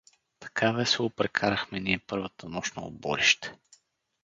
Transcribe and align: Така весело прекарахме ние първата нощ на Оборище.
Така 0.39 0.71
весело 0.71 1.09
прекарахме 1.09 1.79
ние 1.79 1.99
първата 1.99 2.49
нощ 2.49 2.75
на 2.75 2.83
Оборище. 2.83 3.55